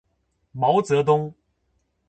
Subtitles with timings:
[0.51, 1.35] 毛泽东